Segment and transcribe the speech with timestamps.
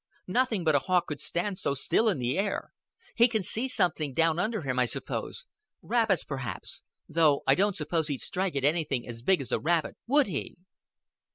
[0.25, 2.71] Nothing but a hawk could stand so still in the air.
[3.13, 5.45] He can see something down under him, I suppose.
[5.83, 6.81] Rabbits, perhaps.
[7.07, 10.57] Though I don't suppose he'd strike at anything as big as a rabbit, would he?"